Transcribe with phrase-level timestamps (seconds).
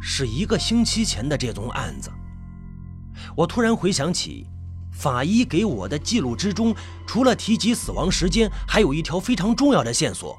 [0.00, 2.10] 是一个星期前的这宗案子。
[3.36, 4.46] 我突然回想起，
[4.92, 6.74] 法医给我的记录之中，
[7.06, 10.38] 除了提及死亡时间，还有一条非常重要的线索：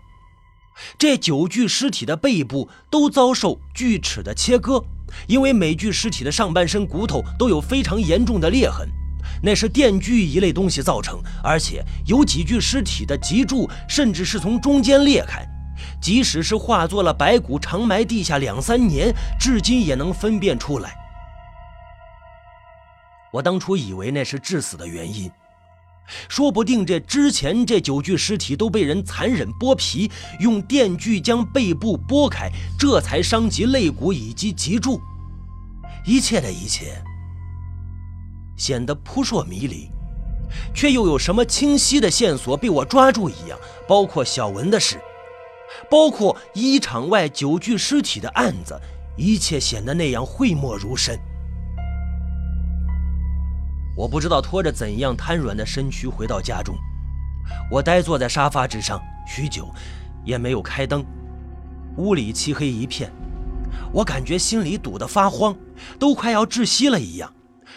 [0.98, 4.84] 这九具尸体的背部都遭受锯齿的切割，
[5.28, 8.90] 因为每具尸体的上半身骨头都有非常严重的裂痕，
[9.44, 15.48] 那是电锯一类东西造成，而且有几具尸体的脊柱甚至是从中间裂开。
[16.02, 20.94] 即使是化作了白骨，长埋地下两三年，至今也能分辨出来。
[23.32, 25.32] 我当初以为那是致死的原因，
[26.28, 35.00] 说不定这之前这九具尸体都被人残忍剥皮，用电锯将背部剥开，这才伤及肋骨以及脊柱。
[36.06, 37.02] 一切的一切
[38.58, 39.90] 显得扑朔迷离，
[40.74, 45.00] 却又有什么清晰的线索被我抓住一样，包括小文的事。
[45.90, 48.80] 包括一场外九具尸体的案子，
[49.18, 51.20] 一切显得那样讳莫如深。
[53.98, 56.76] 我不知道拖着怎样瘫软的身躯回到家中，
[57.70, 59.70] 我呆坐在沙发之上许久，
[60.24, 61.06] 也没有开灯，
[61.98, 63.12] 屋里漆黑一片，
[63.94, 65.56] 我感觉心里堵得发慌，
[66.00, 67.34] 都快要窒息了一样，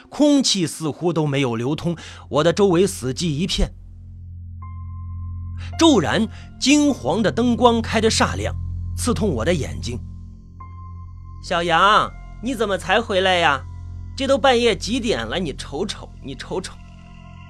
[0.09, 1.97] 空气似乎都没有流通，
[2.28, 3.72] 我的周围死寂一片。
[5.78, 8.55] 骤然，金黄的灯光开得煞亮，
[8.97, 9.98] 刺痛我的眼睛。
[11.42, 12.11] 小杨，
[12.42, 13.62] 你怎么才回来呀？
[14.16, 15.39] 这都半夜几点了？
[15.39, 16.72] 你瞅瞅，你瞅瞅。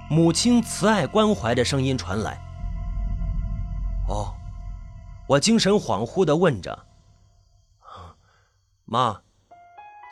[0.08, 2.40] 母亲慈爱关怀的声音传来。
[4.08, 4.34] 哦，
[5.28, 6.86] 我精神恍惚地问着
[8.84, 9.20] ：“妈，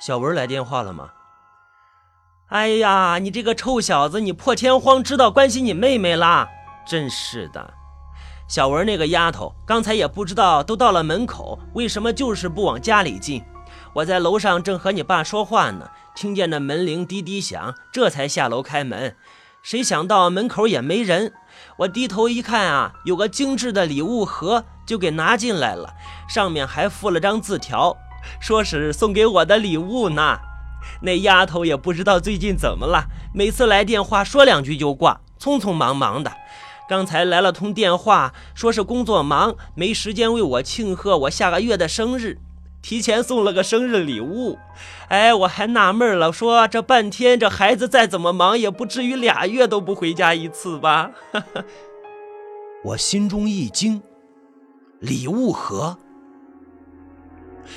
[0.01, 1.11] 小文来电话了吗？”
[2.49, 6.49] 哎呀，你这个臭小子，你破天荒知道关心你妹妹啦？
[6.87, 7.73] 真是的。
[8.49, 13.43] 小文那个丫头，刚才也不知道都到了门口，为什么就是不往家里进？
[13.95, 19.17] 我在楼上正和你爸说话呢，听见那门铃滴滴响，这才下楼开门。
[19.63, 21.33] 谁想到门口也没人，
[21.79, 25.95] 我低头一看啊，有个精致的礼物盒，就给拿进来了，
[26.29, 27.97] 上面还附了张字条，
[28.41, 30.39] 说是送给我的礼物呢。
[31.03, 36.33] 那丫头也不知道最近怎么了，每次来电话说两句就挂，匆匆忙忙的。
[36.93, 42.37] 刚才来了通电话，说是工作忙，没时间为我庆贺我下个月的生日，
[42.83, 44.59] 提前送了个生日礼物。
[45.09, 51.13] 哎，我还纳闷了，说这半天这孩子再怎么忙，也不至于俩月都不回家一次吧？
[52.85, 54.03] 我心中一惊，
[55.01, 55.97] 礼物盒。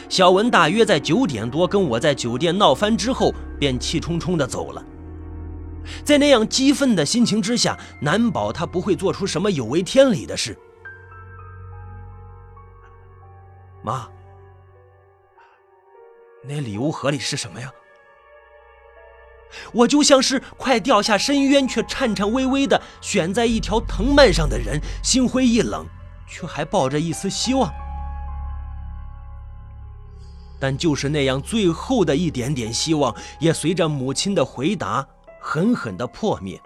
[0.10, 4.86] 小文大约在九点多跟我在酒店闹翻之后，便气冲冲的走了。
[6.04, 10.58] 在那样激愤的心情之下，难保他不会做出什么有违天理的事。
[13.84, 14.08] 妈，
[16.44, 17.72] 那礼物盒里是什么呀？
[19.72, 25.86] 我就像是快掉下深渊却颤颤巍巍的悬在一条藤蔓上的人，心灰意冷，
[26.28, 27.72] 却还抱着一丝希望。
[30.60, 35.08] 但就是那样最后的一点点希望，也随着母亲的回答。
[35.48, 36.60] 狠狠的破灭，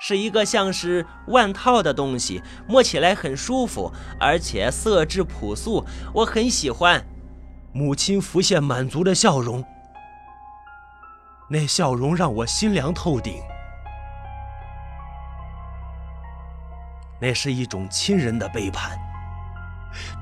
[0.00, 7.06] 是一个像是腕套的东西，摸起来很舒服，而且色质朴素，我很喜欢。
[7.72, 9.64] 母亲浮现满足的笑容，
[11.48, 13.40] 那笑容让我心凉透顶。
[17.20, 18.98] 那是一种亲人的背叛，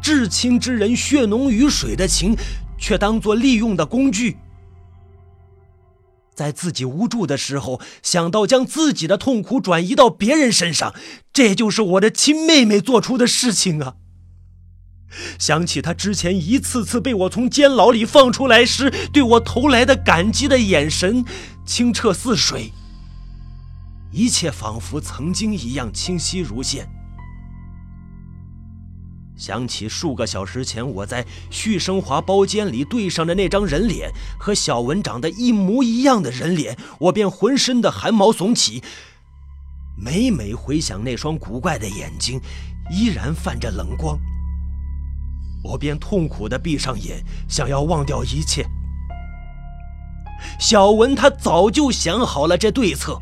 [0.03, 2.37] 至亲之人血浓于水的情，
[2.77, 4.37] 却当作利用的工具。
[6.35, 10.95] 在自己无助的时候，想到将自己的痛苦转移到别人身上，
[11.33, 13.95] 这就是我的亲妹妹做出的事情啊！
[15.39, 21.25] 想起她之前一次次被我从监牢里放出来时，对我投来的感激的眼神，
[21.65, 22.73] 清澈似水，
[24.11, 26.89] 一切仿佛曾经一样清晰如现。
[29.37, 38.83] 想起数个小时前我在旭升华包间里对上的那张人脸，和小文长得一模一样的人脸，我便浑身的汗毛耸起。
[39.97, 42.41] 每每回想那双古怪的眼睛，
[42.91, 44.19] 依然泛着冷光，
[45.65, 48.65] 我便痛苦的闭上眼，想要忘掉一切。
[50.61, 53.21] 小文他早就想好了这对策，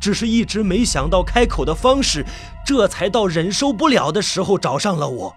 [0.00, 2.24] 只是一直没想到开口的方式，
[2.66, 5.36] 这才到忍受不了的时候找上了我。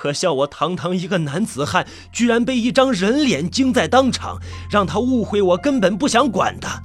[0.00, 6.82] 可笑我堂堂一个男子汉，居然被一张人脸惊在当场，让他误会我根本不想管他，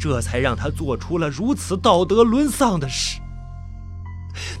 [0.00, 3.20] 这才让他做出了如此道德沦丧的事。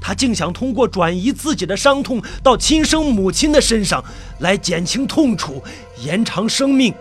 [0.00, 4.04] 他竟想通过转移自己的伤痛到亲生母亲的身上，
[4.40, 5.62] 来减轻痛楚，
[5.98, 6.92] 延长生命。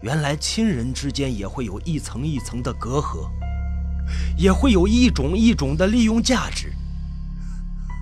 [0.00, 3.28] 原来亲人之间也会有一层一层的隔阂，
[4.36, 6.72] 也会有一种一种的利用价值。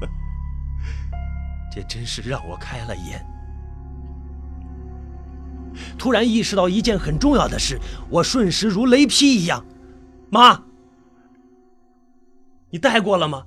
[1.72, 3.24] 这真是让我开了眼。
[5.96, 9.64] 突然意识到一件很重要的事，我瞬时如雷劈一样
[10.30, 10.62] ：“妈，
[12.70, 13.44] 你带过了吗？”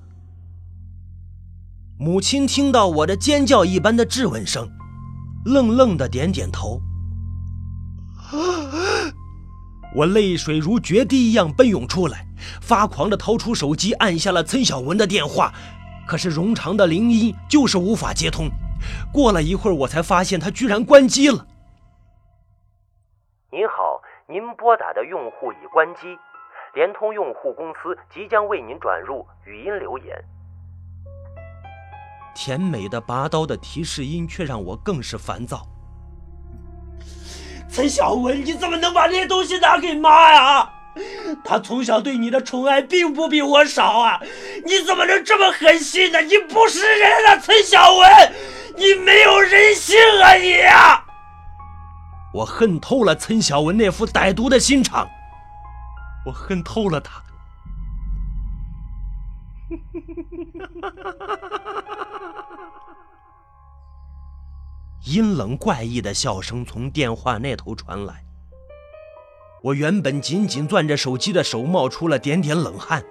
[1.99, 4.67] 母亲听到我的尖叫一般的质问声，
[5.45, 6.81] 愣愣的点点头。
[9.93, 12.25] 我泪水如决堤一样奔涌出来，
[12.61, 15.53] 发狂的掏出手机，按下了曾小文的电话。
[16.07, 18.49] 可是冗长的铃音就是无法接通。
[19.13, 21.45] 过了一会儿，我才发现他居然关机了。
[23.51, 26.17] 您好，您拨打的用户已关机，
[26.73, 30.17] 联通用户公司即将为您转入语音留言。
[32.33, 35.67] 甜美的拔刀的提示音却让我更是烦躁。
[37.71, 40.69] 陈小文，你怎么能把这些东西拿给妈呀？
[41.41, 44.19] 她从小对你的宠爱并不比我少啊！
[44.65, 46.19] 你怎么能这么狠心呢？
[46.21, 48.09] 你不是人啊，陈小文，
[48.75, 51.01] 你没有人性啊你呀！
[52.33, 55.07] 我恨透了陈小文那副歹毒的心肠，
[56.25, 57.23] 我恨透了他。
[65.05, 68.23] 阴冷怪异的笑声从电话那头传来，
[69.63, 73.03] 我原本紧紧攥着手机的手冒出了点点冷汗。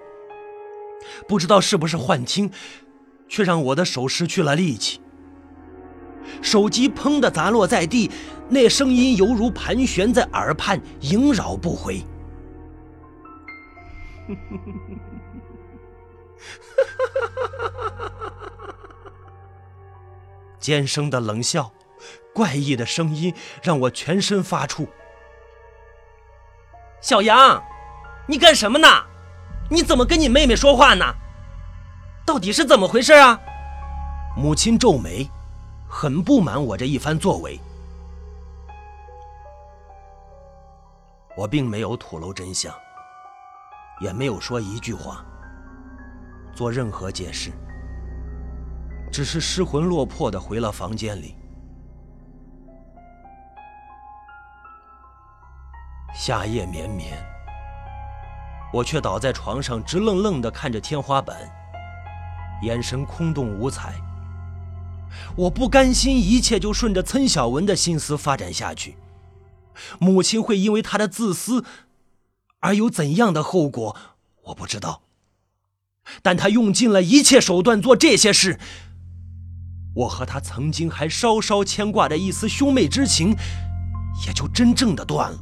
[1.27, 2.49] 不知道是不是幻听，
[3.27, 5.01] 却让我的手失去了力气。
[6.41, 8.09] 手机砰的砸落在地，
[8.47, 12.01] 那声音犹如盘旋在耳畔，萦绕不回。
[20.57, 21.69] 尖声的冷笑。
[22.33, 24.87] 怪异的声音让我全身发怵。
[27.01, 27.61] 小杨，
[28.27, 28.87] 你干什么呢？
[29.69, 31.05] 你怎么跟你妹妹说话呢？
[32.25, 33.39] 到底是怎么回事啊？
[34.37, 35.29] 母亲皱眉，
[35.89, 37.59] 很不满我这一番作为。
[41.35, 42.73] 我并没有吐露真相，
[43.99, 45.25] 也没有说一句话，
[46.53, 47.51] 做任何解释，
[49.11, 51.35] 只是失魂落魄的回了房间里。
[56.13, 57.17] 夏夜绵绵，
[58.73, 61.37] 我却倒在床上，直愣愣地看着天花板，
[62.63, 63.95] 眼神空洞无彩。
[65.35, 68.97] 我不甘心一切就顺着岑小文的心思发展下去，
[69.99, 71.63] 母亲会因为他的自私
[72.59, 73.95] 而有怎样的后果，
[74.43, 75.01] 我不知道。
[76.21, 78.59] 但他用尽了一切手段做这些事，
[79.95, 83.35] 我和他曾经还稍稍牵挂着一丝兄妹之情，
[84.25, 85.39] 也就真正的断了。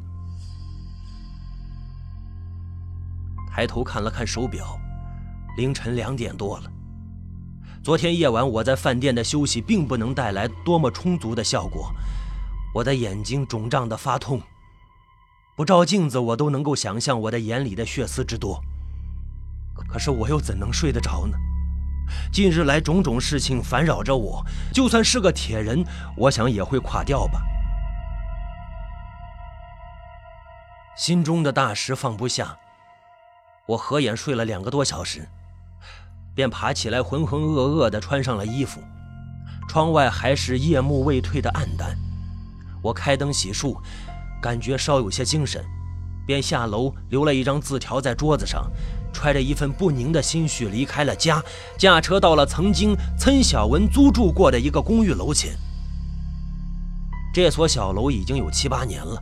[3.59, 4.79] 抬头看了看手表，
[5.57, 6.71] 凌晨两点多了。
[7.83, 11.93] 昨天夜晚我在饭店的休息，并不能带来多么充足的效果。
[12.73, 14.41] 我的眼睛肿胀的发痛，
[15.57, 18.63] 不照镜子我都能够想象我的眼里的血丝之多。
[19.89, 21.37] 可是我又怎能睡得着呢？
[22.31, 24.41] 近日来种种事情烦扰着我，
[24.73, 25.83] 就算是个铁人，
[26.15, 27.41] 我想也会垮掉吧。
[30.95, 32.57] 心中的大石放不下。
[33.69, 35.29] 我合眼睡了两个多小时，
[36.33, 38.81] 便爬起来，浑浑噩噩地穿上了衣服。
[39.67, 41.95] 窗外还是夜幕未退的暗淡。
[42.81, 43.77] 我开灯洗漱，
[44.41, 45.63] 感觉稍有些精神，
[46.25, 48.71] 便下楼留了一张字条在桌子上，
[49.13, 51.39] 揣着一份不宁的心绪离开了家，
[51.77, 55.55] 驾车到了曾经岑小文租住过的一个公寓楼前。
[57.31, 59.21] 这所小楼已经有七八年了，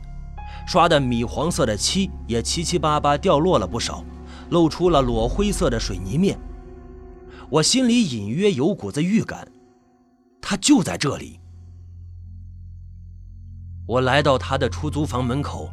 [0.66, 4.02] 刷的米黄色的漆也七七八八掉落了不少。
[4.50, 6.38] 露出了裸灰色的水泥面，
[7.50, 9.46] 我心里隐约有股子预感，
[10.40, 11.40] 他就在这里。
[13.86, 15.70] 我来到他的出租房门口，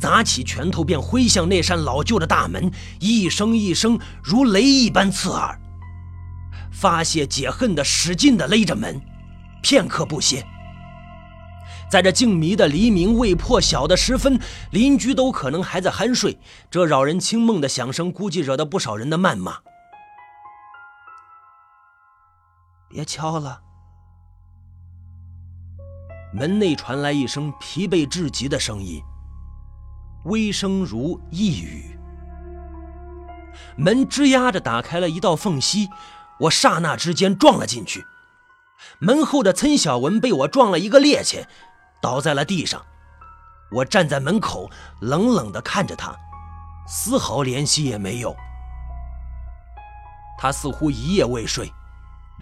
[0.00, 5.60] 砸起拳头便挥向那扇老旧的大门，一声一声如雷一般刺耳，
[6.72, 9.00] 发泄解恨的使劲的勒着门，
[9.62, 10.46] 片刻不歇。
[11.90, 14.38] 在这静谧的黎明未破晓的时分，
[14.70, 16.38] 邻居都可能还在酣睡。
[16.70, 19.58] 这扰人清梦的响声，估计惹得不少人的谩骂。
[22.88, 23.60] 别敲了！
[26.32, 29.02] 门内传来一声疲惫至极的声音，
[30.26, 31.98] 微声如呓语
[33.76, 35.88] ：“门吱呀着打开了一道缝隙，
[36.40, 38.04] 我刹那之间撞了进去。
[39.00, 41.46] 门后的岑小文被我撞了一个趔趄，
[42.00, 42.80] 倒在了地上。
[43.70, 44.68] 我站在门口，
[45.00, 46.14] 冷冷地看着他，
[46.88, 48.34] 丝毫怜惜也没有。
[50.38, 51.72] 他似乎一夜未睡，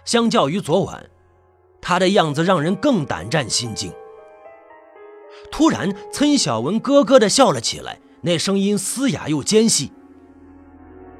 [0.05, 1.09] 相较于昨晚，
[1.81, 3.93] 他的样子让人更胆战心惊。
[5.51, 9.91] 突然，岑小文咯咯地笑了起来，那声音嘶哑又尖细，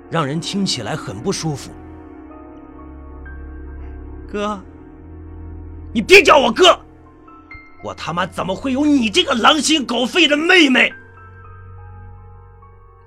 [0.09, 1.71] 让人听起来很不舒服。
[4.31, 4.59] 哥，
[5.93, 6.79] 你别叫我哥！
[7.83, 10.93] 我他妈怎么会有你这个狼心狗肺的妹妹？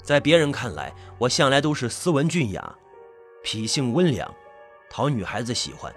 [0.02, 2.74] 在别人看来，我向来都是斯文俊雅，
[3.44, 4.32] 脾性温良，
[4.90, 5.92] 讨女孩子喜欢。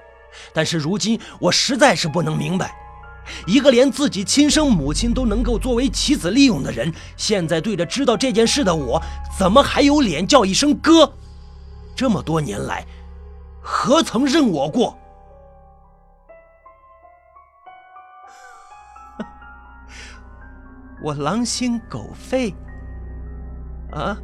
[0.54, 2.76] 但是如今，我实在是不能明白，
[3.48, 9.02] 一个连自己亲生母亲都能够作为棋子利用的人，现在对着知道这件事的我，
[9.40, 11.14] 怎么还有脸叫一声哥？
[11.96, 12.86] 这么多年来，
[13.62, 14.98] 何曾认我过？
[21.06, 22.52] 我狼心狗肺
[23.92, 24.18] 啊，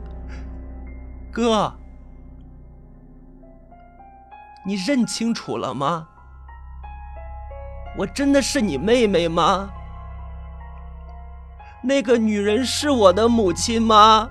[1.32, 1.72] 哥，
[4.66, 6.10] 你认清楚了吗？
[7.96, 9.70] 我真的是你妹妹吗？
[11.84, 14.28] 那个女人是我的母亲吗？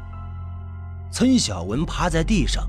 [1.13, 2.69] 岑小文趴在地上，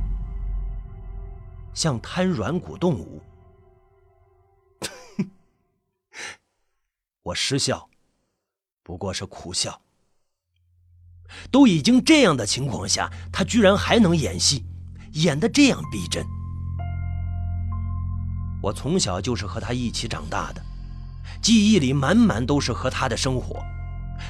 [1.74, 3.20] 像瘫软骨动物。
[7.24, 7.90] 我失笑。
[8.84, 9.82] 不过是苦笑。
[11.50, 14.66] 都已经这样的情况下，他居然还能演戏，
[15.14, 16.26] 演得这样逼真。
[18.62, 20.62] 我从小就是和他一起长大的，
[21.42, 23.64] 记忆里满满都是和他的生活，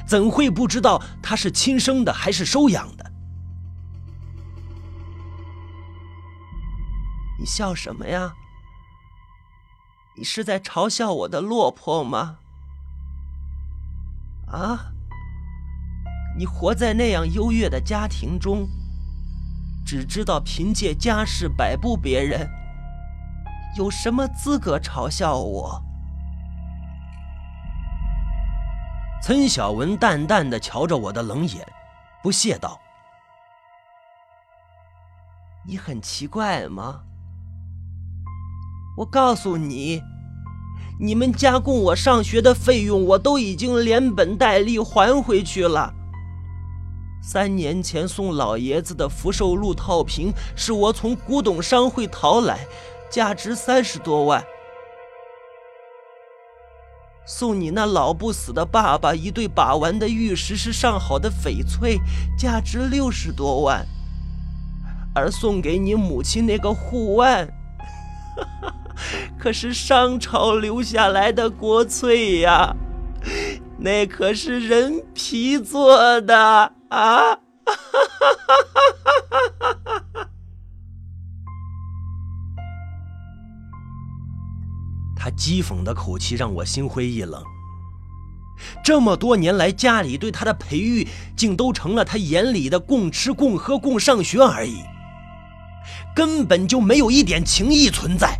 [0.07, 3.11] 怎会不知道他是亲生的还是收养的？
[7.39, 8.35] 你笑什么呀？
[10.15, 12.40] 你是在嘲笑我的落魄吗？
[14.51, 14.91] 啊！
[16.37, 18.67] 你活在那样优越的家庭中，
[19.85, 22.49] 只知道凭借家世摆布别人，
[23.77, 25.81] 有什么资格嘲笑我？
[29.21, 31.65] 岑小文淡淡的瞧着我的冷眼，
[32.23, 32.79] 不屑道
[35.67, 37.03] ：“你很奇怪吗？
[38.97, 40.01] 我告诉你。”
[40.99, 45.93] 你们家供我上学的费用，我都已经连本带利还回去了。
[47.23, 52.67] 三年前送老爷子的福寿禄套瓶，是我从古董商会淘来，
[53.09, 54.43] 价值三十多万。
[57.25, 61.99] 送你那老不死的爸爸一对把玩的玉石是上好的翡翠，
[62.37, 63.85] 价值六十多万。
[65.13, 67.47] 而送给你母亲那个护腕，
[68.35, 68.75] 哈哈。
[69.37, 72.75] 可是商朝留下来的国粹呀，
[73.79, 77.37] 那可是人皮做的啊！
[85.15, 87.43] 他讥讽的口气让我心灰意冷。
[88.83, 94.83] 这么多年来，家里对他的培育，竟都成了他眼里的共吃共喝共上学而已，
[96.15, 98.39] 根本就没有一点情谊存在。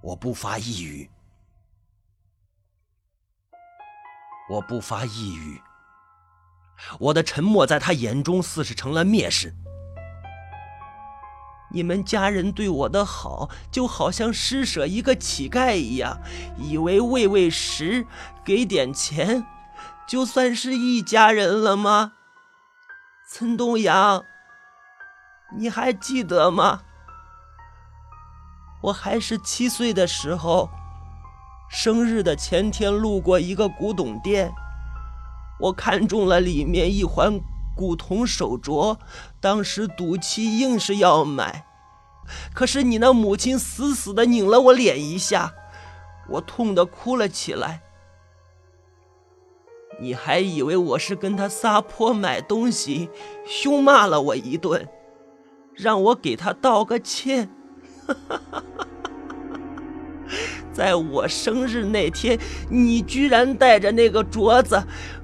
[0.00, 1.10] 我不发一语，
[4.48, 5.60] 我不发一语。
[7.00, 9.54] 我的沉默在他眼中似是成了蔑视。
[11.72, 16.20] 你们家人对我的好，就好像施舍一个乞丐一样，
[16.56, 18.06] 以为喂喂食，
[18.44, 19.44] 给点钱，
[20.06, 22.12] 就算是一家人了吗？
[23.28, 24.24] 岑东阳，
[25.58, 26.84] 你还记得吗？
[28.80, 30.70] 我还是七岁的时候，
[31.68, 34.52] 生日的前天路过一个古董店，
[35.60, 37.40] 我看中了里面一环
[37.76, 38.96] 古铜手镯，
[39.40, 41.66] 当时赌气硬是要买，
[42.54, 45.52] 可是你那母亲死死的拧了我脸一下，
[46.28, 47.82] 我痛得哭了起来。
[50.00, 53.10] 你还以为我是跟他撒泼买东西，
[53.44, 54.88] 凶骂了我一顿，
[55.74, 57.50] 让我给他道个歉。
[60.72, 62.38] 在我生日那天，
[62.68, 64.82] 你居然带着那个镯子，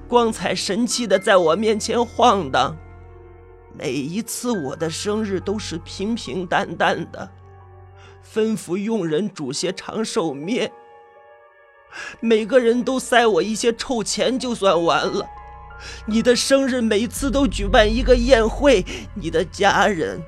[0.09, 2.77] 光彩神气的在我面前晃荡。
[3.77, 7.31] 每一次我的生日都是平平淡淡的，
[8.25, 10.71] 吩咐佣人煮些长寿面，
[12.21, 15.27] 每个人都塞我一些臭钱就算完了。
[16.07, 20.23] 你的生日每次都举办一个宴会，你的家人、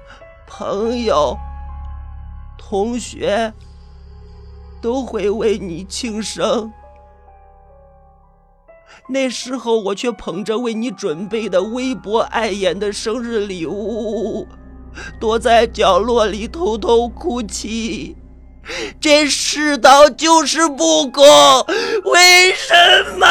[0.47, 1.39] 朋友、
[2.69, 3.55] 同学
[4.83, 6.73] 都会为你庆生。
[9.09, 14.49] 那时候我却捧着为你准备的微薄碍眼的生日礼物，
[15.21, 18.17] 躲在角落里偷偷哭泣。
[19.01, 21.25] 这世道就是不公，
[22.05, 22.75] 为什
[23.17, 23.27] 么？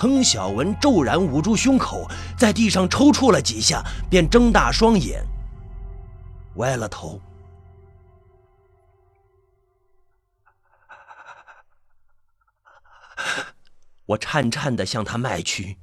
[0.00, 5.22] 曾小文骤然捂住胸口，在地上抽搐了几下，便睁大双眼，
[6.54, 7.20] 歪了头。
[14.06, 15.76] 我颤颤地向他迈去，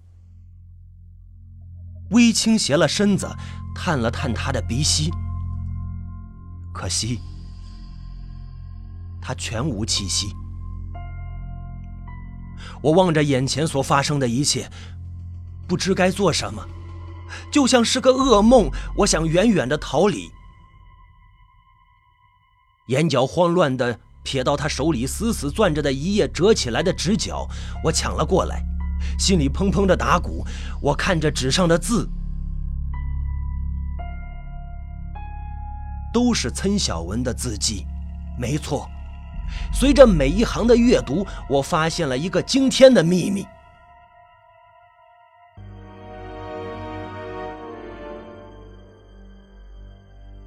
[2.10, 3.30] 微倾斜了身子，
[3.76, 5.12] 探了探他的鼻息。
[6.74, 7.20] 可惜，
[9.22, 10.34] 他全无气息。
[12.88, 14.70] 我望着眼前所发生的一切，
[15.68, 16.66] 不知该做什么，
[17.52, 18.72] 就像是个噩梦。
[19.00, 20.32] 我想远远的逃离，
[22.88, 27.46] 眼角慌乱的瞥到他手里死死攥着的一页折起来的纸角，
[27.84, 28.64] 我抢了过来，
[29.20, 30.46] 心里砰砰的打鼓。
[30.82, 32.10] 我看着纸上的字，
[36.14, 37.86] 都是岑小文的字迹，
[38.40, 38.90] 没错。
[39.74, 43.46] 随着每一行的阅读，我发现了一个惊天的秘密。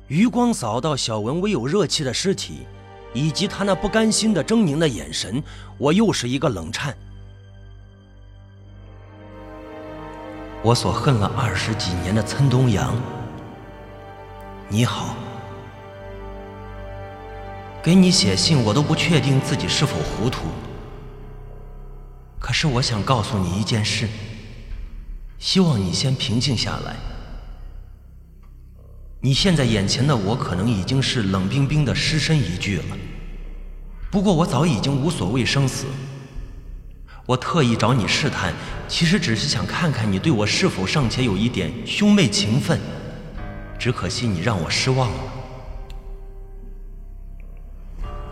[0.09, 2.67] 余光扫到小文微有热气的尸体，
[3.15, 5.41] 以及他那不甘心的狰狞的眼神，
[5.79, 6.97] 我又是一个冷颤。
[10.63, 12.95] 我所恨了二十几年的岑东阳，
[14.69, 15.15] 你好。
[17.83, 20.49] 给你写信，我都不确定自己是否糊涂。
[22.39, 24.07] 可是我想告诉你一件事，
[25.39, 26.97] 希望你先平静下来。
[29.23, 32.97] 你现在眼前的我，可能已经是冷冰冰的尸身一具了。
[34.11, 35.87] 不过我早已经无所谓生死。
[37.25, 38.53] 我特意找你试探，
[38.89, 42.79] 其实只是想看看你对我是否尚且有一点兄妹情分。
[43.79, 45.40] 只可惜你让我失望了。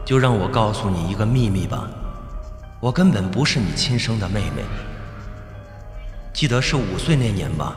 [0.08, 1.86] 就让我告诉你一个秘密吧，
[2.80, 4.62] 我根本不是你亲生的妹妹。
[6.32, 7.76] 记得是五岁那年吧，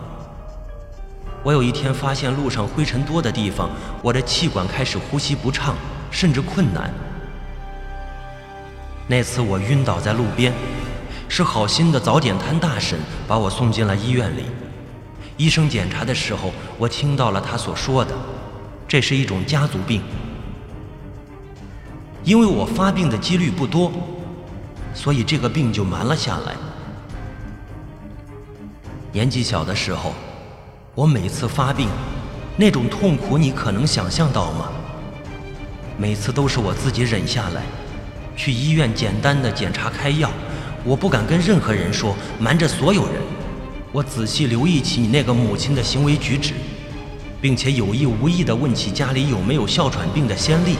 [1.43, 3.69] 我有一天发现路上灰尘多的地方，
[4.01, 5.75] 我的气管开始呼吸不畅，
[6.09, 6.89] 甚至困难。
[9.07, 10.53] 那次我晕倒在路边，
[11.27, 14.45] 是好心的早点摊大婶把我送进了医院里。
[15.35, 18.15] 医生检查的时候，我听到了他所说的，
[18.87, 20.01] 这是一种家族病。
[22.23, 23.91] 因为我发病的几率不多，
[24.93, 26.55] 所以这个病就瞒了下来。
[29.11, 30.13] 年纪小的时候，
[30.93, 31.89] 我每次发病，
[32.55, 34.69] 那种痛苦你可能想象到吗？
[35.97, 37.63] 每次都是我自己忍下来，
[38.35, 40.29] 去医院简单的检查开药，
[40.83, 43.21] 我不敢跟任何人说，瞒着所有人。
[43.91, 46.53] 我仔细留意起你那个母亲的行为举止，
[47.41, 50.77] 并且有意无意的问起家里有没有哮喘病的先例。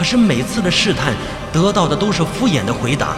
[0.00, 1.12] 可是每次的试探
[1.52, 3.14] 得到的都是敷衍的回答。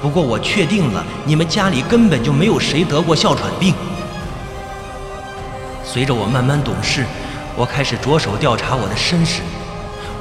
[0.00, 3.74] 不过我确定了，你们家里根本就没有谁得过哮喘病。
[5.82, 7.04] 随着我慢慢懂事，
[7.56, 9.42] 我开始着手调查我的身世。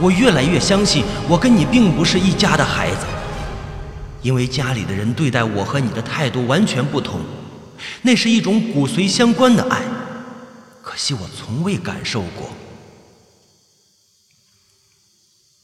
[0.02, 3.06] 我越来越相信，我跟你并不是一家的孩子，
[4.24, 7.20] 因为家里的人对待我和你的态度完全不同。
[8.02, 9.84] 那是一种骨髓相关的爱，
[10.82, 12.50] 可惜我从未感受过。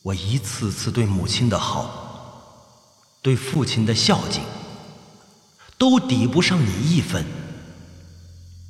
[0.05, 2.53] 我一次次对母亲的好，
[3.23, 4.43] 对父亲的孝敬，
[5.79, 7.25] 都抵不上你一分。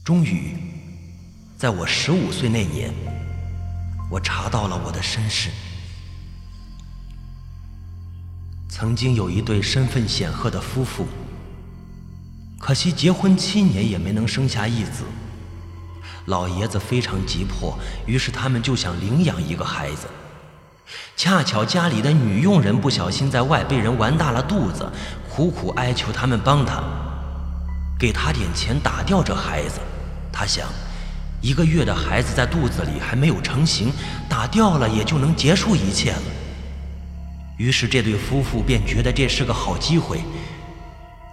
[0.02, 0.58] 终于，
[1.58, 2.93] 在我十五岁那年，
[4.10, 5.50] 我查到了我的身世。
[8.69, 11.06] 曾经有一对身份显赫的夫妇，
[12.58, 15.04] 可惜结婚七年也没能生下一子。
[16.28, 20.08] 老爷子非常急迫，于是他们就想领养一个孩子。
[21.15, 24.88] 恰巧家里的女佣人不小心在外被人玩大了肚子，
[25.30, 26.84] 苦苦哀求他们帮他，
[28.00, 29.80] 给他点钱打掉这孩子。
[30.32, 30.67] 他想，
[31.41, 33.91] 一个月的孩子在肚子里还没有成型，
[34.30, 36.21] 打掉了也就能结束一切了。
[37.58, 40.19] 于是这对夫妇便觉得这是个好机会，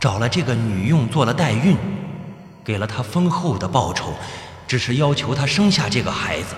[0.00, 1.76] 找了这个女佣做了代孕，
[2.64, 4.14] 给了她丰厚的报酬，
[4.68, 6.54] 只是要求她生下这个孩子。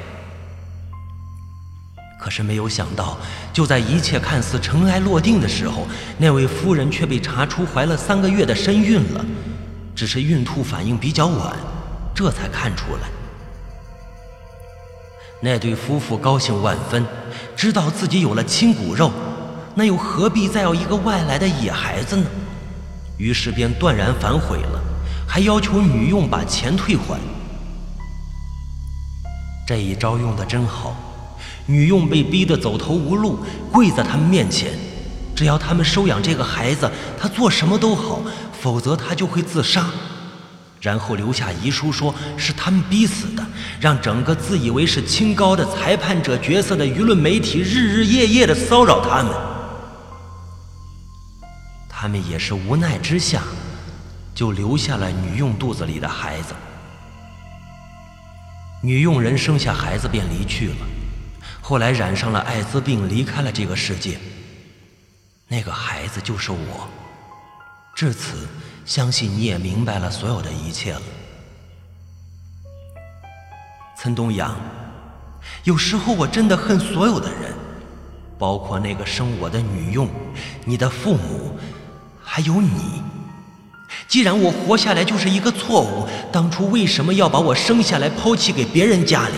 [2.24, 3.18] 可是没有想到，
[3.52, 9.22] 就在一切看似尘埃落定的时候，那位夫人却被查出怀了三个月的身孕了，
[9.94, 11.54] 只是孕吐反应比较晚，
[12.14, 13.10] 这才看出来。
[15.38, 17.04] 那对夫妇高兴万分，
[17.54, 19.12] 知道自己有了亲骨肉，
[19.74, 22.24] 那又何必再要一个外来的野孩子呢？
[23.18, 24.82] 于是便断然反悔了，
[25.28, 27.20] 还要求女佣把钱退还。
[29.66, 30.96] 这一招用的真好。
[31.66, 33.38] 女佣被逼得走投无路，
[33.72, 34.72] 跪在他们面前。
[35.34, 38.20] 只要他们收养这个孩子，她做什么都好；
[38.60, 39.86] 否则她就会自杀。
[40.80, 43.42] 然后留下遗书，说是他们逼死的，
[43.80, 49.32] 让整个自以为是清高的裁判者角色的舆论媒体日日夜夜的骚扰他们。
[51.88, 53.42] 他们也是无奈之下，
[54.34, 56.52] 就留下了女佣肚子里的孩子。
[58.82, 60.76] 女佣人生下孩子便离去了。
[61.66, 64.18] 后来染上了艾滋病，离开了这个世界。
[65.48, 66.86] 那个孩子就是我。
[67.94, 68.46] 至此，
[68.84, 71.00] 相信你也明白了所有的一切了。
[73.96, 74.54] 岑东阳，
[75.62, 77.54] 有时候我真的恨所有的人，
[78.38, 80.06] 包括那个生我的女佣、
[80.66, 81.58] 你的父母，
[82.22, 83.02] 还有你。
[84.06, 89.34] 既然我活下来就是一个错误，当初为什么要把我生下来抛弃给别人家里？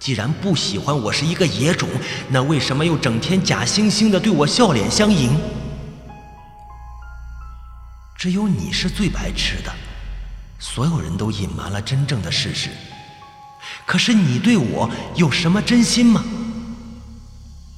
[0.00, 1.86] 既然不喜欢我是一个野种，
[2.30, 5.38] 那为什么又整天假惺惺的对我笑脸相迎？
[8.16, 9.70] 只有你是最白痴的，
[10.58, 12.70] 所有人都隐瞒了真正的事实。
[13.84, 16.24] 可是你对我有什么真心吗？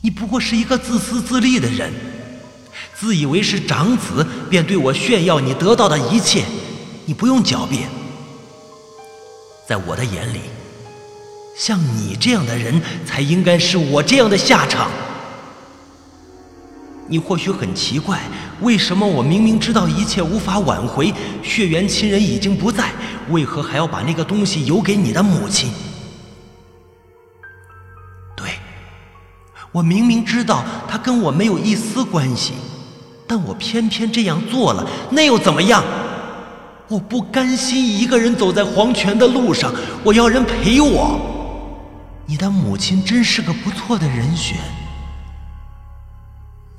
[0.01, 1.93] 你不过是一个自私自利的人，
[2.95, 6.45] 自以为是长子，便对我炫耀你得到的一切。
[7.05, 7.89] 你不用狡辩，
[9.67, 10.43] 在我的眼里。
[11.55, 14.91] 像你这样的人，才应该是我这样的下场。
[17.09, 18.21] 你或许很奇怪，
[18.63, 21.13] 为什么我明明知道一切无法挽回，
[21.43, 22.91] 血缘亲人已经不在，
[23.29, 25.71] 为何还要把那个东西邮给你的母亲？
[28.35, 28.47] 对，
[29.73, 32.55] 我明明知道他跟我没有一丝关系，
[33.27, 35.85] 但我偏偏这样做了，那又怎么样？
[36.89, 39.71] 我不甘心一个人走在黄泉的路上，
[40.03, 41.21] 我要人陪我。
[42.33, 44.57] 你的母亲真是个不错的人选，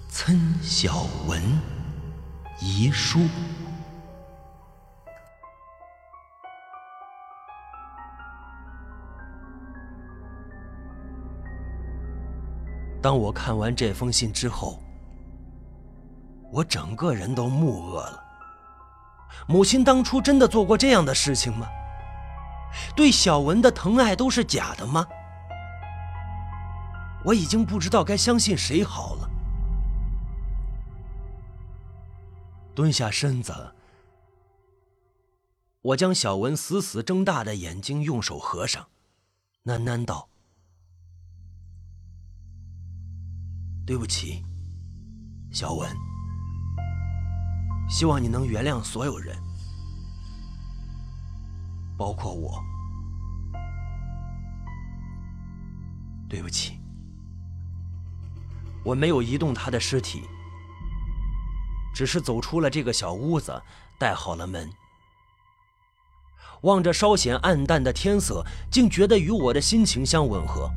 [0.09, 1.39] 岑小文
[2.59, 3.19] 遗书。
[12.99, 14.81] 当我看完这封信之后，
[16.51, 18.23] 我整个人都木愕了。
[19.47, 21.67] 母亲当初真的做过这样的事情吗？
[22.95, 25.05] 对小文的疼爱都是假的吗？
[27.25, 29.29] 我已经不知道该相信谁好了。
[32.75, 33.53] 蹲下身子，
[35.81, 38.85] 我将小文死死睁大的眼睛用手合上，
[39.65, 40.27] 喃喃道
[43.87, 44.43] ：“对不起，
[45.51, 45.89] 小文。
[47.87, 49.37] 希望你能原谅所有人，
[51.97, 52.61] 包括我。
[56.27, 56.77] 对不起。”
[58.83, 60.23] 我没有移动他的尸体，
[61.93, 63.61] 只是走出了这个小屋子，
[63.97, 64.69] 带好了门。
[66.61, 70.69] 望着稍显暗淡的天色，竟觉得与我的心情相吻合。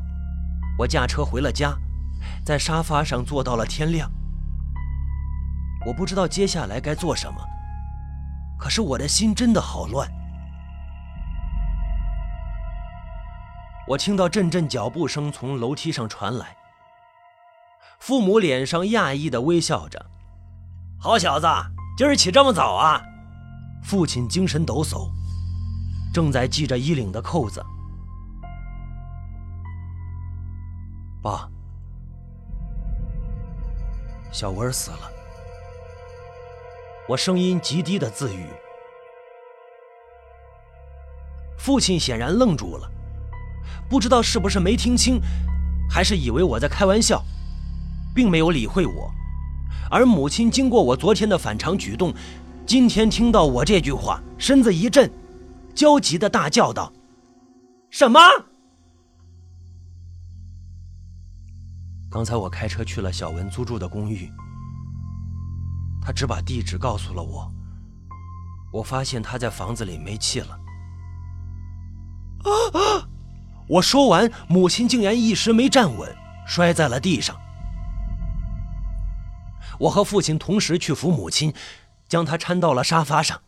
[0.79, 1.77] 我驾车回了家，
[2.45, 4.11] 在沙发上坐到了天亮。
[5.87, 7.41] 我不知道接下来该做什么，
[8.59, 10.11] 可是我的心真的好乱。
[13.87, 16.57] 我听到阵阵脚步声从楼梯上传来。
[17.99, 20.07] 父母脸上讶异的微笑着，
[20.99, 21.47] 好小子，
[21.97, 23.03] 今儿起这么早啊！
[23.83, 25.11] 父亲精神抖擞，
[26.13, 27.65] 正在系着衣领的扣子。
[31.23, 31.49] 爸，
[34.31, 35.11] 小文死了。
[37.09, 38.47] 我声音极低的自语。
[41.57, 42.89] 父亲显然愣住了，
[43.89, 45.21] 不知道是不是没听清，
[45.91, 47.25] 还是以为我在开玩笑。
[48.17, 49.13] 并没有理会我，
[49.91, 52.15] 而母亲经过我昨天的反常举动，
[52.65, 55.13] 今天听到我这句话，身子一震，
[55.75, 56.91] 焦急的大叫道
[57.91, 58.19] ：“什么？”
[62.11, 64.33] 刚才我开车去了小文租住的公寓，
[66.01, 67.53] 他只把地址告诉了我。
[68.73, 70.59] 我发现他在房子里没气了。
[72.45, 73.07] 啊！
[73.69, 76.17] 我说完，母亲竟然一时没站稳。
[76.47, 77.37] 摔在了地上。
[79.81, 81.53] 我和父亲同时去扶母亲，
[82.09, 83.41] 将她搀到了沙发上。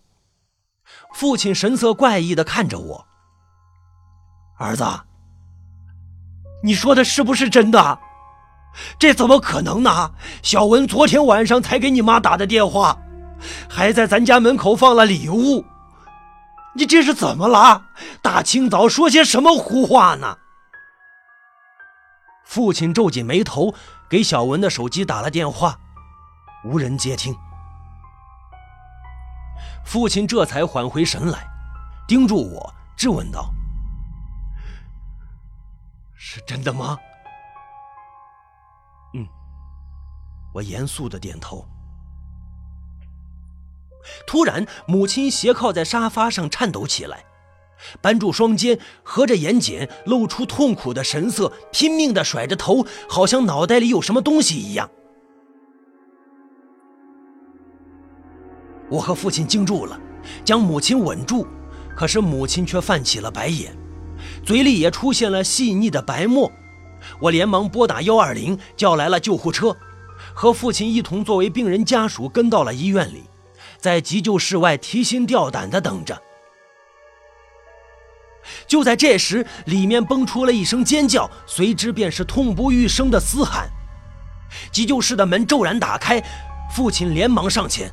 [1.14, 3.06] 父亲神色怪异的看着我
[4.58, 4.84] ：“儿子，
[6.62, 7.98] 你说的是不是真的？
[8.98, 10.12] 这怎么可能呢？
[10.42, 12.96] 小文昨天晚上才给你妈打的电话，
[13.68, 15.64] 还在咱家门口放了礼物。
[16.74, 17.86] 你这是怎么了？
[18.22, 20.38] 大清早说些什么胡话呢？”
[22.44, 23.74] 父亲皱紧眉头，
[24.08, 25.78] 给小文的手机打了电话，
[26.64, 27.34] 无人接听。
[29.84, 31.46] 父亲这才缓回神来，
[32.06, 33.50] 盯住我，质问道
[36.14, 36.98] ：“是真的吗
[39.14, 39.26] ？”“嗯。”
[40.52, 41.66] 我严肃的点头。
[44.26, 47.24] 突然，母亲斜靠在沙发上，颤抖起来。
[48.00, 54.90] 扳住双肩，合着眼睑，露出痛苦的神色，拼命地甩着头，好像脑袋里有什么东西一样。
[58.88, 59.98] 我和父亲惊住了，
[60.44, 61.46] 将母亲稳住，
[61.94, 63.76] 可是母亲却泛起了白眼，
[64.44, 66.50] 嘴里也出现了细腻的白沫。
[67.20, 69.76] 我连忙拨打幺二零，叫来了救护车，
[70.34, 73.24] 和父亲一同作为病人家属跟到了医院里，
[73.78, 76.20] 在急救室外提心吊胆地等着。
[78.66, 83.68] 就在这时，里面蹦出了一声尖叫，随之便是痛不欲生的嘶喊。
[84.72, 86.22] 急救室的门骤然打开，
[86.74, 87.92] 父亲连忙上前，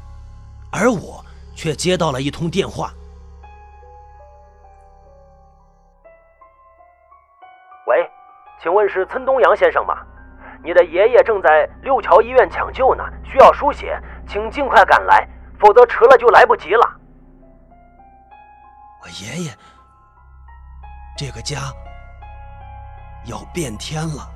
[0.72, 1.24] 而我
[1.56, 2.92] 却接到了一通电话。
[7.88, 8.10] 喂，
[8.62, 9.96] 请问是岑东阳先生吗？
[10.64, 15.28] 你的爷爷正在六桥医院抢救呢，需要输血，请尽快赶来，
[15.60, 17.00] 否则迟了就来不及了。
[19.04, 19.52] 我爷爷。
[21.18, 21.72] 这个家
[23.26, 24.35] 要变天了。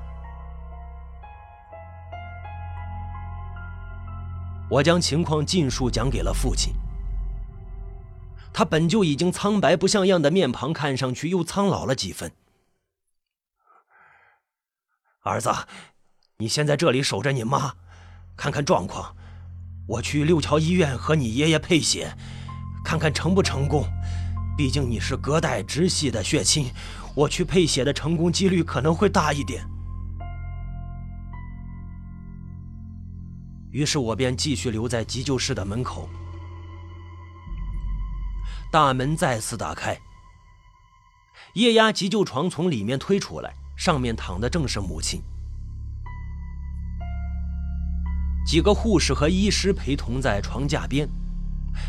[4.69, 6.73] 我将情况尽数讲给了父亲。
[8.53, 12.31] 他本就已经苍白不像样的面庞，看上去又苍老了几分。
[15.21, 15.49] 儿子，
[16.37, 17.73] 你先在这里守着你妈，
[18.35, 19.15] 看看状况。
[19.87, 22.15] 我去六桥医院和你爷爷配血，
[22.83, 23.85] 看看成不成功。
[24.57, 26.71] 毕竟你是隔代直系的血亲，
[27.15, 29.65] 我去配血的成功几率可能会大一点。
[33.71, 36.09] 于是我便继续留在急救室的门口。
[38.71, 39.99] 大门再次打开，
[41.53, 45.21] 液压急救床从里面推出来，上面躺的正是母亲。
[48.45, 51.09] 几个护士和医师陪同在床架边。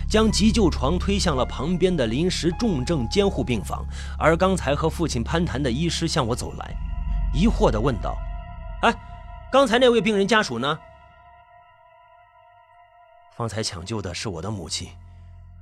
[0.09, 3.85] 将急救床推向了旁边的临时重症监护病房，
[4.19, 6.77] 而刚才和父亲攀谈的医师向我走来，
[7.35, 8.17] 疑惑地问道
[8.83, 8.95] ：“哎，
[9.51, 10.79] 刚才那位病人家属呢
[13.41, 14.91] ？”“方才抢救的是我的母亲，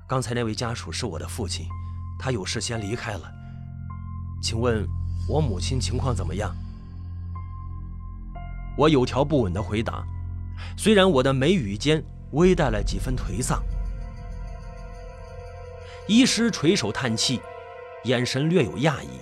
[0.09, 1.69] 刚才那位家属是我的父亲，
[2.19, 3.33] 他有事先离开了。
[4.43, 4.85] 请问，
[5.29, 6.53] 我母亲情况怎么样？”
[8.77, 10.05] 我有条不紊地回答，
[10.77, 13.63] 虽然我的眉宇间微带了几分颓丧。
[16.09, 17.41] 医师垂手叹气，
[18.07, 19.21] 眼神略有讶异。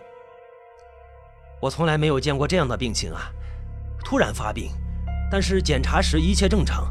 [1.61, 3.31] 我从来没有见过这样的病情啊！
[4.03, 4.71] 突然发病，
[5.31, 6.91] 但是检查时一切正常，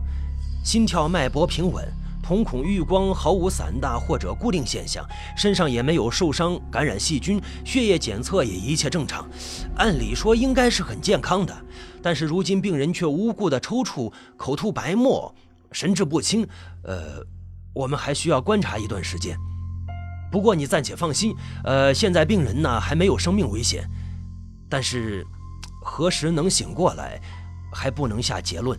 [0.65, 1.88] 心跳、脉搏平稳，
[2.23, 5.06] 瞳孔、余光毫无散大或者固定现象，
[5.38, 9.30] 身上也没有受伤、感染细菌，血液检测也一切正常。
[9.75, 11.56] 按理说应该是很健康的，
[12.01, 15.34] 但是如今病人却无故的抽搐、口吐白沫、
[15.71, 16.45] 神志不清。
[16.84, 17.23] 呃，
[17.71, 19.38] 我们还需要观察一段时间。
[20.32, 23.88] 不过你暂且放心，呃，现在病人呢还没有生命危险，
[24.67, 25.23] 但是
[25.84, 27.21] 何时能醒过来，
[27.71, 28.78] 还不能下结论。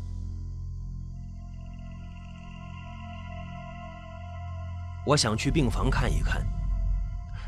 [5.07, 6.45] 我想去病房看一看，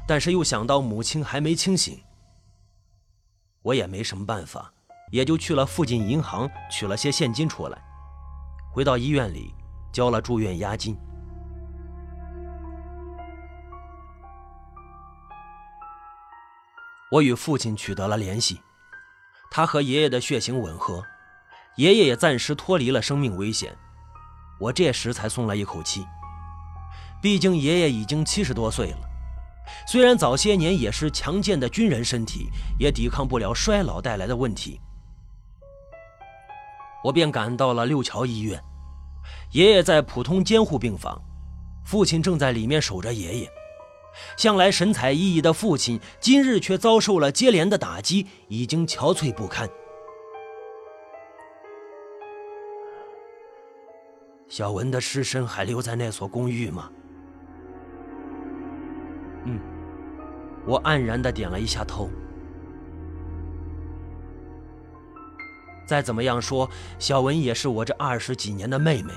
[0.06, 2.00] 但是又想到母亲还没清醒，
[3.62, 4.72] 我也没什么办法，
[5.10, 7.76] 也就去了附近银行取了些现金出来，
[8.72, 9.52] 回到医院里
[9.92, 10.96] 交了住院押金。
[17.10, 18.60] 我与父亲取得了联系，
[19.50, 21.02] 他和爷爷的血型吻合，
[21.76, 23.76] 爷爷也暂时脱离了生命危险。
[24.60, 26.06] 我这时才松了一口气，
[27.20, 28.98] 毕竟爷爷已经七十多岁了
[29.86, 34.80] 虽然早些年也是强健的军人身体也抵抗不了衰老带来的问题。
[37.04, 38.62] 我便赶到了六桥医院
[39.52, 41.20] 爷爷在普通监护病房
[41.84, 43.50] 父亲正在里面守着爷爷。
[44.36, 49.68] 向来神采奕奕的父亲今日却遭受了接连的打击已经憔悴不堪。
[54.48, 56.90] 小文的尸身还留在那所公寓吗？
[60.68, 62.10] 我黯然的点了一下头。
[65.86, 69.14] 再怎么样说，小文也是我这二十几年的妹妹，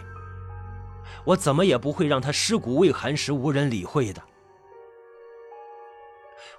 [1.25, 4.21] 我怎么也不会让她尸骨未寒时无人理会的。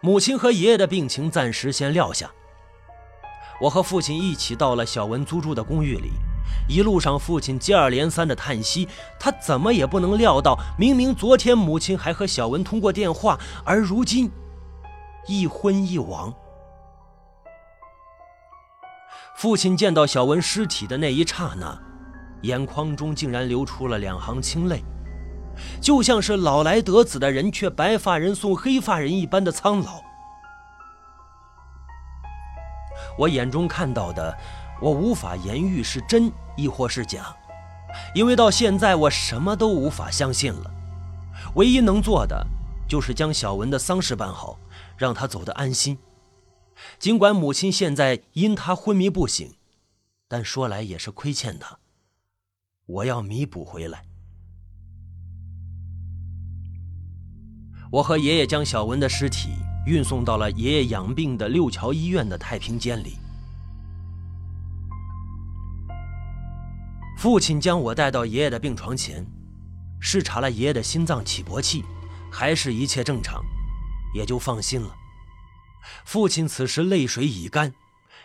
[0.03, 2.31] 母亲和爷爷的病情暂时先撂下，
[3.63, 6.11] 我和父亲一起到了小文租住的公寓里。
[6.69, 8.87] 一路上，父亲接二连三的叹息，
[9.19, 14.31] 他怎么也不能料到，明明昨天母亲还和小文通过电话，而如今
[15.27, 16.33] 一昏一亡。
[19.37, 21.79] 父亲见到小文尸体的那一刹那，
[22.43, 24.83] 眼眶中竟然流出了两行清泪，
[25.81, 30.01] 就像是老来得子的人却白发人送黑发人一般的苍老。
[33.19, 34.37] 我眼中看到的。
[34.81, 37.33] 我无法言喻是真亦或是假，
[38.17, 40.69] 因为到现在我什么都无法相信了。
[41.55, 42.45] 唯一能做的
[42.89, 44.59] 就是将小文的丧事办好，
[45.03, 45.99] 让他走得安心。
[47.01, 49.53] 尽管母亲现在因他昏迷不醒，
[50.29, 51.81] 但说来也是亏欠他，
[52.87, 54.05] 我要弥补回来。
[57.91, 59.49] 我和爷爷将小文的尸体
[59.87, 63.19] 运送到了爷爷养病的六桥医院的太平间里。
[67.19, 69.27] 父亲将我带到爷爷的病床前，
[70.01, 71.85] 视察了爷爷的心脏起搏器，
[72.31, 73.43] 还是一切正常，
[74.15, 74.95] 也就放心了。
[76.05, 77.75] 父亲此时泪水已干，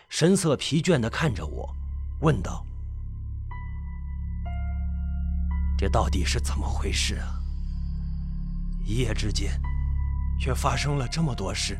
[0.08, 1.74] 神色疲倦地看着我，
[2.20, 2.64] 问道
[5.76, 7.40] ：“这到底是怎么回事啊？
[8.84, 9.60] 一夜之间，
[10.40, 11.78] 却发生了这么多事。”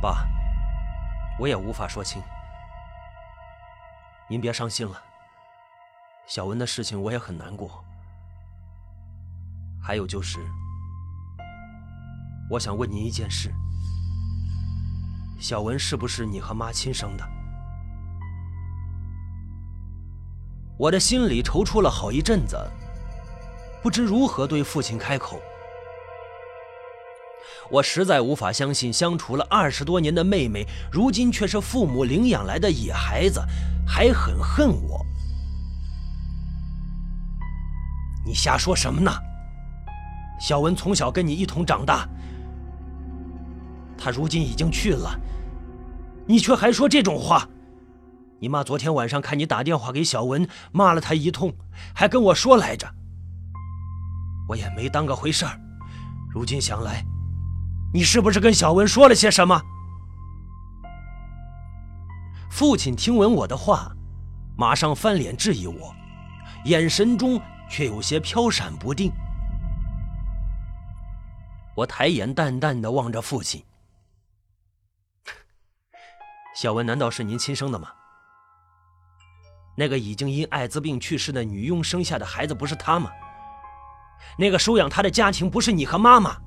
[0.00, 0.28] 爸，
[1.40, 2.22] 我也无法说清。
[4.28, 5.02] 您别伤心了，
[6.26, 7.85] 小文的事情我也很难过。
[9.86, 10.40] 还有就是，
[12.50, 13.54] 我想问您一件事：
[15.38, 17.24] 小文是不是你和妈亲生的？
[20.76, 22.58] 我的心里踌躇了好一阵子，
[23.80, 25.40] 不知如何对父亲开口。
[27.70, 33.40] 我实在无法相信，相处了二十多年的妹妹，如今却是父母领养来的野孩子。
[33.86, 35.06] 还很恨我？
[38.24, 39.12] 你瞎说什么呢？
[40.38, 42.06] 小文从小跟你一同长大，
[43.96, 45.18] 他如今已经去了，
[46.26, 47.48] 你却还说这种话。
[48.38, 51.54] 你妈昨天晚上看你打电话给小文，骂了他一通，
[51.94, 52.86] 还跟我说来着，
[54.46, 55.58] 我也没当个回事儿。
[56.30, 57.02] 如今想来，
[57.94, 59.58] 你是不是跟小文说了些什么？
[62.50, 63.90] 父亲听闻我的话，
[64.54, 65.94] 马上翻脸质疑我，
[66.66, 69.10] 眼神中却有些飘闪不定。
[71.76, 73.62] 我抬眼淡淡的望着父亲
[76.56, 77.92] ：“小文难道是您亲生的吗？
[79.76, 83.10] 那个已经因艾滋病去世的女佣生下的孩子不是他吗？
[84.38, 86.38] 那个收养他的家庭不是你和妈妈？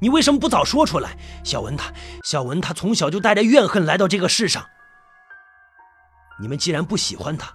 [0.00, 1.16] 你为什么不早说出来？
[1.44, 1.92] 小文他，
[2.24, 4.68] 小文他从小就带着怨恨来到这个世上。”
[6.40, 7.54] 你们既然不喜欢他，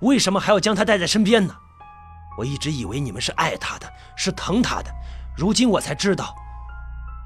[0.00, 1.54] 为什么还要将他带在身边呢？
[2.38, 4.90] 我一直以为你们是爱他的，是疼他的，
[5.36, 6.34] 如今我才知道，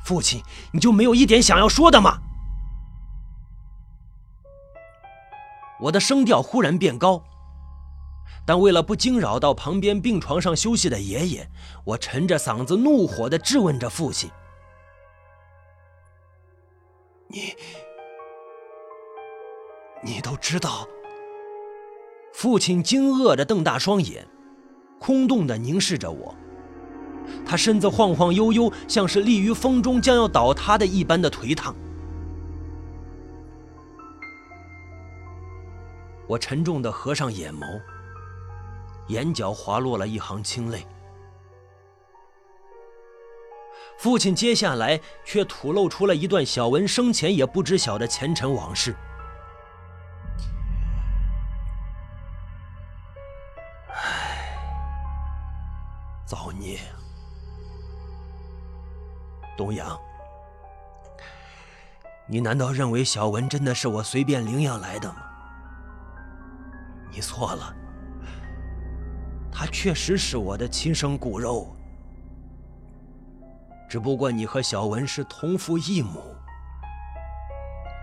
[0.05, 0.42] 父亲，
[0.73, 2.19] 你就没有一点想要说的吗？
[5.81, 7.23] 我的声调忽然变高，
[8.47, 11.51] 但为了不惊扰到旁边病床上休息的爷爷，
[11.85, 14.31] 我沉着嗓子怒火的质问着父亲
[17.29, 17.55] ：“你……”
[20.03, 20.87] 你都知道。
[22.33, 24.27] 父亲惊愕的瞪大双眼，
[25.01, 26.35] 空洞的凝视着我。
[27.45, 31.75] 他身子晃晃悠悠，像是立于风中将要倒塌的一般的颓唐。
[36.27, 37.81] 我沉重的合上眼眸，
[39.09, 40.85] 眼角滑落了一行清泪。
[43.98, 48.94] 父亲接下来却吐露出了一段小文生前也不知晓的前尘往事。
[59.57, 59.98] 东阳。
[62.27, 65.23] 你难道认为小文真的是我随便领养来的吗？
[67.11, 67.75] 你错了
[69.50, 71.75] 他确实是我的亲生骨肉。
[73.88, 76.21] 只不过你和小文是同父异母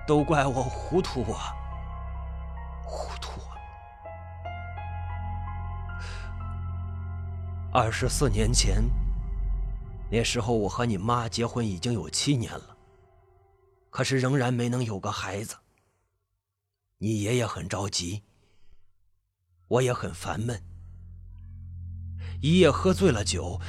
[0.08, 1.54] 都怪我糊涂啊
[2.86, 3.54] 糊涂啊。
[7.72, 8.82] 二十四年前
[10.14, 12.78] 那时候我和你妈结婚已经有七年了，
[13.90, 15.56] 可是仍然没能有个孩子。
[17.00, 18.22] 你爷爷很着急，
[19.68, 20.62] 我也很烦闷。
[22.44, 23.60] 一夜喝醉了酒，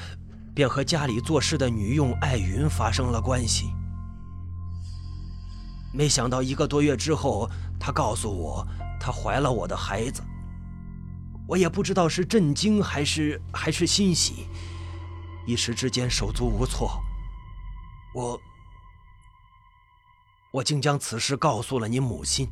[0.54, 3.64] 便和家里做事的女佣艾云发生了关系。
[5.94, 7.48] 没想到一个多月之后，
[7.80, 8.68] 她告诉我，
[9.00, 10.22] 她怀了我的孩子。
[11.48, 14.46] 我也不知道是震惊还是还是欣喜，
[15.46, 17.00] 一时之间手足无措。
[18.14, 18.40] 我
[20.52, 22.48] 我竟将此事告诉了你母亲。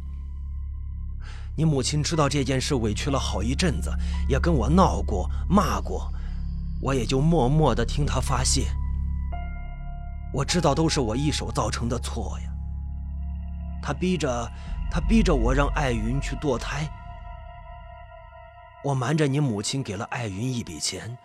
[1.57, 3.93] 你母亲知道这件事，委屈了好一阵子，
[4.27, 6.11] 也跟我闹过、骂过，
[6.81, 8.67] 我也就默默的听她发泄。
[10.33, 12.51] 我知道都是我一手造成的错呀。
[13.83, 14.51] 她逼着
[14.91, 16.89] 她逼着我让艾云去堕胎。
[18.83, 21.17] 我瞒着你母亲，给了艾云一笔钱，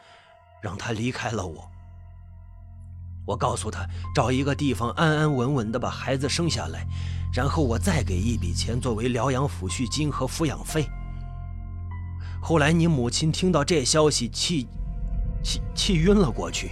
[0.68, 1.72] 让她离开了我。
[3.26, 6.86] 我告诉她找一个地方安安稳稳的把孩子生下来，
[7.34, 10.86] 然后我再给一笔钱作为疗养抚恤金和抚养费。
[12.42, 14.68] 后来你母亲听到这消息，气
[15.42, 16.72] 气气晕了过去，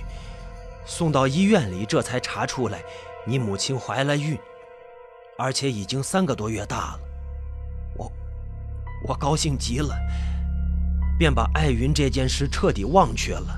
[0.85, 2.83] 送到医院里，这才查出来
[3.25, 4.37] 你母亲怀了孕，
[5.37, 6.99] 而且已经三个多月大了。
[7.95, 8.11] 我
[9.07, 9.95] 我高兴极了。
[11.17, 13.57] 便把艾云这件事彻底忘却了，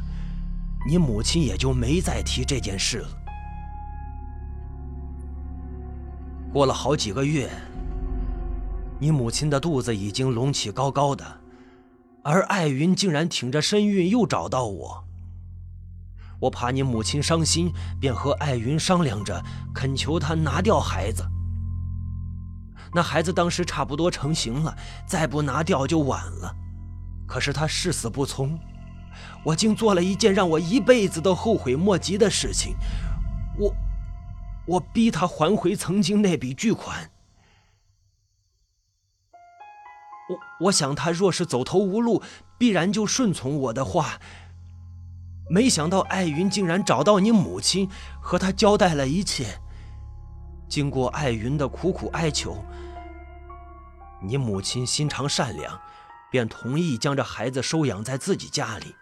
[0.88, 3.10] 你母亲也就没再提这件事了。
[6.54, 7.50] 过了好几个月，
[8.98, 11.26] 你母亲的肚子已经隆起高高的，
[12.24, 15.04] 而艾云竟然挺着身孕又找到我。
[16.40, 17.70] 我怕你母亲伤心，
[18.00, 19.44] 便和艾云商量着，
[19.76, 21.22] 恳求她拿掉孩子。
[22.94, 24.74] 那孩子当时差不多成型了，
[25.06, 26.56] 再不拿掉就晚了。
[27.28, 28.58] 可是她誓死不从，
[29.44, 32.76] 我竟做了一件让我一辈子都后悔莫及的事情。
[33.58, 33.74] 我，
[34.66, 37.10] 我逼他还回曾经那笔巨款。
[40.30, 42.22] 我我想他若是走投无路，
[42.58, 44.20] 必然就顺从我的话。
[45.50, 47.90] 没想到艾云竟然找到你母亲，
[48.22, 49.60] 和他交代了一切。
[50.68, 52.58] 经过艾云的苦苦哀求，
[54.22, 55.80] 你母亲心肠善良。
[56.30, 58.94] 便同意将这孩子收养在自己家里，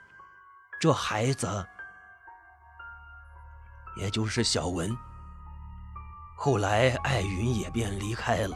[0.80, 1.66] 这孩子
[3.98, 4.96] 也就是小文。
[6.38, 8.56] 后来艾云也便离开了。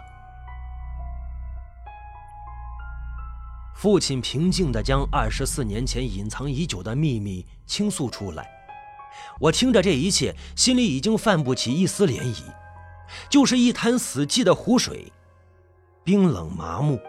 [3.73, 8.45] 父亲平静地将二十四年前隐藏已久的秘密倾诉出来，
[9.39, 12.43] 我听着这一切，心里已经泛不起一丝涟漪，
[13.29, 15.13] 就是一潭死寂的湖水，
[16.03, 16.99] 冰冷麻木。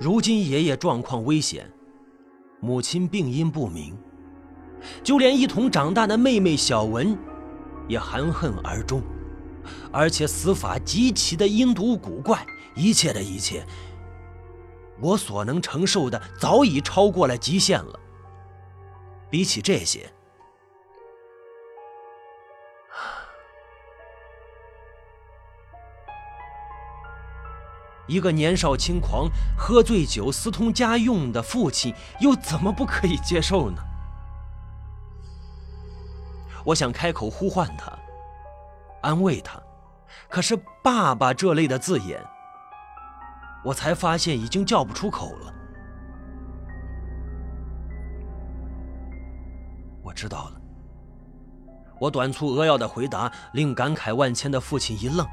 [0.00, 1.68] 如今爷爷状况危险，
[2.60, 3.98] 母亲病因不明，
[5.02, 7.18] 就连一同长大的妹妹小文，
[7.88, 9.02] 也含恨而终，
[9.90, 12.46] 而且死法极其的阴毒古怪。
[12.76, 13.66] 一切的一切，
[15.00, 17.98] 我所能承受的早已超过了极限了。
[19.28, 20.08] 比起这些。
[28.08, 33.82] 一个年少轻狂、喝醉酒私通家用的父亲，又怎么不可以接受呢？
[36.64, 37.92] 我想开口呼唤他，
[39.02, 39.62] 安慰他，
[40.28, 42.22] 可是“爸爸”这类的字眼，
[43.64, 45.54] 我才发现已经叫不出口了。
[50.02, 50.60] 我知道了。
[51.98, 55.26] 我短促扼要的回答，令感慨万千的父亲一愣，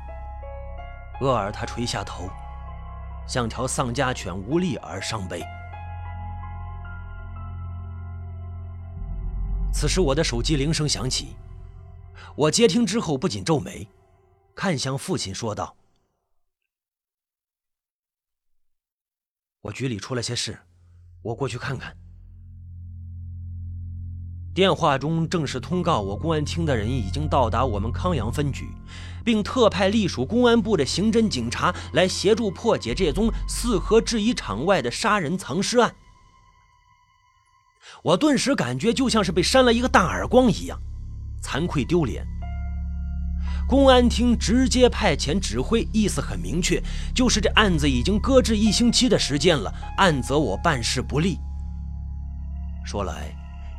[1.21, 2.29] 厄尔他垂下头。
[3.27, 5.43] 像条丧家犬，无力而伤悲。
[9.73, 11.35] 此时，我的手机铃声响起，
[12.35, 13.87] 我接听之后不禁皱眉，
[14.55, 15.75] 看向父亲说道
[19.61, 20.57] ：“我局里出了些事，
[21.21, 21.97] 我过去看看。”
[24.55, 28.69] 电话中正式通告我，公安厅的人已经到达我们康阳分局，
[29.21, 35.93] 并特派隶属公安部的刑侦警察来协助破解这宗四合制衣厂外的杀人藏尸案。
[38.01, 40.79] 我顿时感觉就像是被扇了一个大耳光一样，
[41.43, 42.25] 惭愧丢脸。
[43.67, 46.81] 公安厅直接派遣指挥，意思很明确，
[47.13, 51.37] 就是这案子已经搁置一星期的时间了，暗责我办事不力。
[52.85, 53.35] 说来。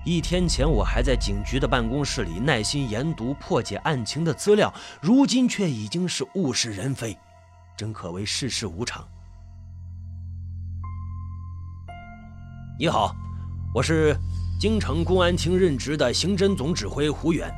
[0.07, 7.19] 一天前，我还在警局的办公室里耐心研读破解案情的资料，如今却已经是物是人非，
[7.77, 9.05] 真可谓世事无常。
[12.79, 13.13] 你好，
[13.75, 14.17] 我是
[14.61, 17.53] 京城公安厅任职的刑侦总指挥胡远。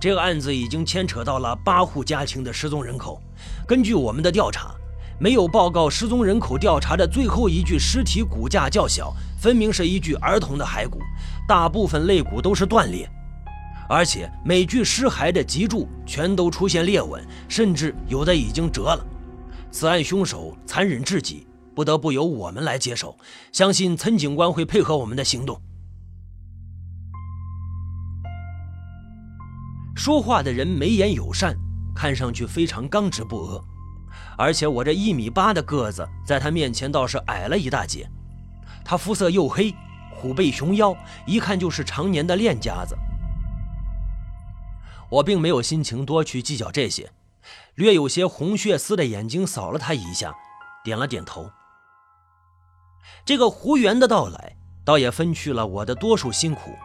[0.00, 3.20] 这个案子已经牵扯到了八户家庭的失踪人口。
[3.66, 4.72] 根据我们的调查，
[5.18, 11.00] 没有报告失踪人口调查的最后一具尸体骨架较小，分明是一具儿童的骸骨，
[11.48, 13.08] 大部分肋骨都是断裂，
[13.88, 19.02] 而且每具尸骸的脊柱全都出现裂纹，甚至有的已经折了。
[19.70, 23.16] 此案凶手残忍至极，不得不由我们来接手。
[23.50, 25.58] 相信岑警官会配合我们的行动。
[29.96, 31.56] 说话的人眉眼友善，
[31.96, 33.64] 看上去非常刚直不阿，
[34.36, 38.06] 而且我这一米八的个子，在他面前倒是矮了一大截。
[38.84, 39.74] 他肤色黝黑，
[40.18, 40.96] 虎背熊腰，
[41.26, 42.98] 一看就是常年的练家子。
[45.08, 47.10] 我并没有心情多去计较这些，
[47.76, 50.34] 略有些红血丝的眼睛扫了他一下，
[50.82, 51.48] 点了点头。
[53.24, 56.76] 这个胡元的到来，倒也分去了我的多数辛苦。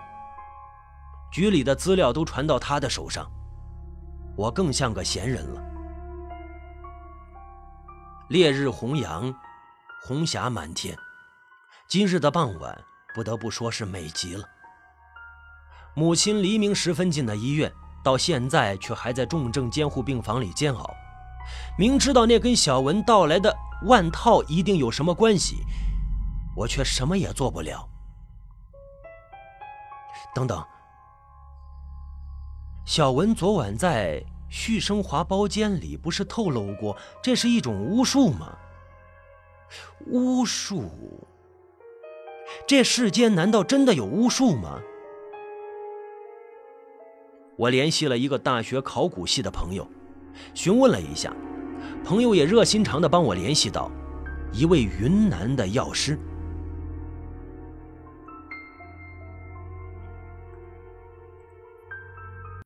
[1.32, 3.30] 局里的资料都传到他的手上，
[4.38, 5.62] 我更像个闲人了。
[8.30, 9.34] 烈日红阳，
[10.06, 10.98] 红霞满天，
[11.90, 12.84] 今日的傍晚
[13.14, 14.48] 不得不说是美极了。
[15.96, 17.72] 母亲黎明时分进的医院，
[18.04, 20.96] 到现在却还在重症监护病房里煎熬。
[21.78, 23.56] 明知道那跟小文到来的
[23.86, 25.58] 万套一定有什么关系，
[26.56, 27.88] 我却什么也做不了。
[30.34, 30.64] 等等。
[32.86, 38.58] 小文昨晚在旭升华包间里不是透露过这是一种巫术吗？
[40.08, 41.28] 巫术？
[42.68, 44.80] 这世间难道真的有巫术吗？
[47.56, 49.88] 我联系了一个大学考古系的朋友，
[50.54, 51.36] 询问了一下，
[52.04, 53.92] 朋友也热心肠的帮我联系到
[54.52, 56.18] 一位云南的药师。